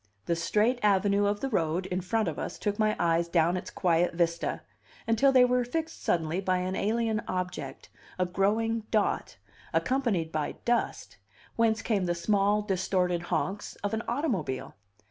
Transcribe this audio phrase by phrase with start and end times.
[0.25, 3.69] The straight avenue of the road in front of us took my eyes down its
[3.69, 4.61] quiet vista,
[5.05, 9.37] until they were fixed suddenly by an alien object, a growing dot,
[9.73, 11.17] accompanied by dust,
[11.55, 14.73] whence came the small, distorted honks of an automobile.